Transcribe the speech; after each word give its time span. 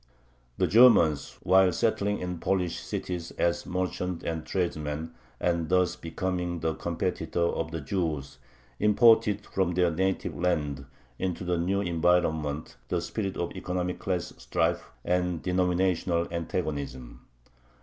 The 0.57 0.65
Germans, 0.65 1.37
while 1.43 1.71
settling 1.71 2.17
in 2.17 2.31
the 2.31 2.39
Polish 2.39 2.79
cities 2.79 3.29
as 3.37 3.67
merchants 3.67 4.23
and 4.25 4.43
tradesmen, 4.43 5.11
and 5.39 5.69
thus 5.69 5.95
becoming 5.95 6.61
the 6.61 6.73
competitors 6.73 7.53
of 7.55 7.69
the 7.69 7.81
Jews, 7.81 8.39
imported 8.79 9.45
from 9.45 9.75
their 9.75 9.91
native 9.91 10.35
land 10.35 10.87
into 11.19 11.43
the 11.43 11.59
new 11.59 11.81
environment 11.81 12.77
the 12.87 12.99
spirit 12.99 13.37
of 13.37 13.51
economic 13.55 13.99
class 13.99 14.33
strife 14.39 14.85
and 15.05 15.43
denominational 15.43 16.27
antagonism. 16.31 17.27